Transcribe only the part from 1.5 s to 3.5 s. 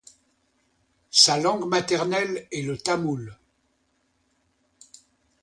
maternelle est le tamoul.